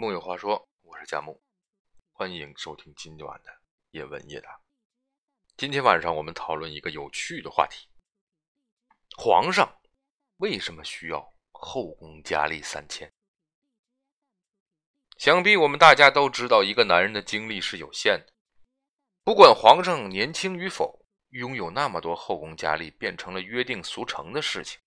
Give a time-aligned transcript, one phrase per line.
[0.00, 1.42] 木有话说，我是佳木，
[2.12, 3.50] 欢迎收听今晚的
[3.90, 4.60] 夜问夜答。
[5.56, 7.88] 今天晚上我们讨论一个有趣的话题：
[9.16, 9.80] 皇上
[10.36, 13.12] 为什么需要后宫佳丽三千？
[15.16, 18.32] 想必我们大家都知道，一个男人的精力是有限的，
[19.24, 24.80] 不管皇上年轻与否，拥有那么多后宫佳丽变成了约定俗成的事情。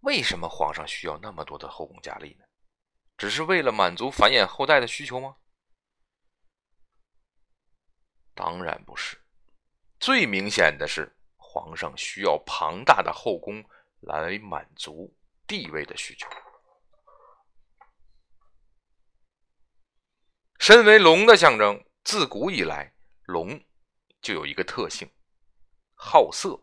[0.00, 2.44] 为什么皇上需要那么多的后宫佳丽呢？
[3.22, 5.36] 只是为了满足繁衍后代的需求吗？
[8.34, 9.16] 当然不是。
[10.00, 13.64] 最明显的是，皇上需要庞大的后宫
[14.00, 16.28] 来满足地位的需求。
[20.58, 22.92] 身为龙的象征，自古以来，
[23.26, 23.64] 龙
[24.20, 25.08] 就有一个特性：
[25.94, 26.60] 好色。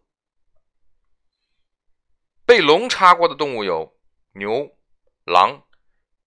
[2.45, 3.97] 被龙插过的动物有
[4.33, 4.77] 牛、
[5.23, 5.66] 狼。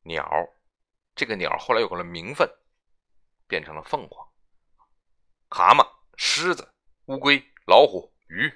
[0.02, 0.28] 鸟，
[1.14, 2.48] 这个鸟后来有了名分，
[3.46, 4.26] 变成了凤凰、
[5.48, 5.86] 蛤蟆、
[6.16, 6.72] 狮子、
[7.06, 8.52] 乌龟、老虎、鱼。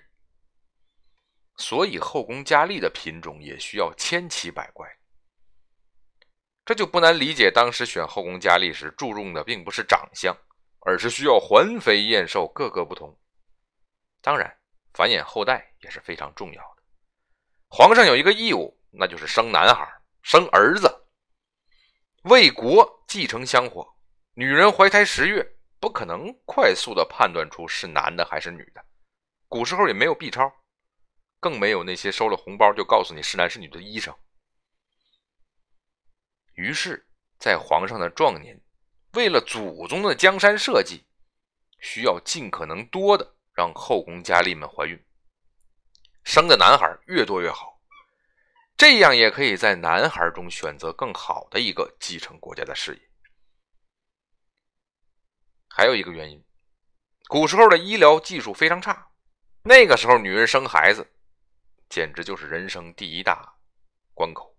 [1.57, 4.87] 所以后宫佳丽的品种也需要千奇百怪。
[6.65, 10.37] 这就不难理解，当时选后宫佳丽时注重的并不是长相，
[10.81, 13.17] 而是需要环肥燕瘦，各个不同。
[14.21, 14.59] 当然，
[14.93, 16.83] 繁衍后代也是非常重要的。
[17.69, 19.89] 皇上有一个义务，那就是生男孩，
[20.23, 21.06] 生儿子。
[22.27, 23.87] 为国继承香火，
[24.35, 28.85] 女人怀胎十月不可能快速的判断出是男的还是女的。
[29.47, 30.53] 古时候也没有 B 超，
[31.39, 34.13] 更没有那些收了红包就告诉你是男是女的医生。
[36.55, 37.07] 于是，
[37.39, 38.61] 在皇上的壮年，
[39.13, 41.05] 为了祖宗的江山社稷，
[41.79, 45.01] 需要尽可能多的让后宫佳丽们怀孕，
[46.25, 47.76] 生的男孩越多越好。
[48.77, 53.11] 这样也可以在男孩中选择更好的一个继承国家的事业。
[55.69, 56.45] 还有一个原因，
[57.29, 59.11] 古时候的医疗技术非常差，
[59.63, 61.11] 那个时候女人生孩子
[61.89, 63.57] 简直就是人生第一大
[64.13, 64.57] 关口，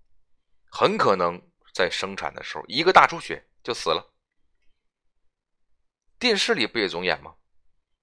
[0.69, 1.41] 很可能
[1.73, 4.13] 在生产的时候一个大出血就死了。
[6.17, 7.35] 电视里不也总演吗？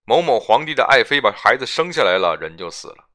[0.04, 3.08] 某某皇帝的爱妃把孩子生下来了，人就死了。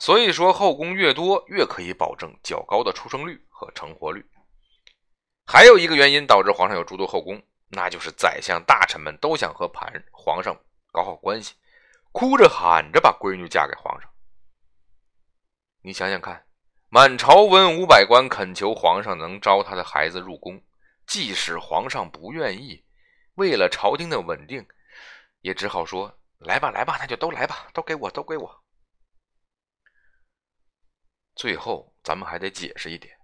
[0.00, 4.24] 所以说，后宫越多，越可以保证较高的出生率和成活率。
[5.46, 10.58] 还有一个原因导致皇上有诸多后宫，那就是宰相大臣们都想和盘皇上
[10.90, 11.54] 搞好关系，
[12.12, 14.10] 哭着喊着把闺女嫁给皇上。
[15.82, 16.46] 你想想看，
[16.88, 20.62] 满朝文武百官恳求皇上能招他的孩子入宫，
[21.06, 22.82] 即使皇上不愿意，
[23.34, 24.66] 为了朝廷的稳定，
[25.42, 28.64] 也只好说：“来吧，来吧，那就都来吧，都给我，都给我。”
[31.34, 33.18] 最后，咱们还得解释一点，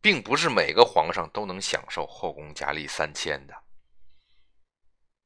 [0.00, 3.54] 并不是每个皇上都能享受后宫佳丽三千的。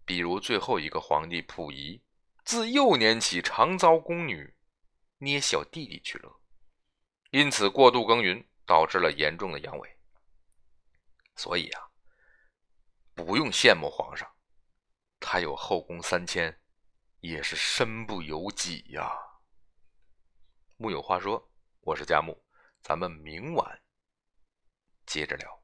[0.04, 2.02] 比如最后一个皇帝溥仪，
[2.44, 4.54] 自幼年起常遭宫女
[5.18, 6.40] 捏小弟弟取乐，
[7.30, 9.88] 因此过度耕耘导致了严重的阳痿。
[11.36, 11.88] 所以啊，
[13.14, 14.30] 不用羡慕皇上，
[15.18, 16.60] 他有后宫三千，
[17.20, 19.10] 也是身不由己呀。
[20.76, 21.50] 木有话说。
[21.86, 22.42] 我是佳木，
[22.80, 23.78] 咱们明晚
[25.04, 25.63] 接着聊。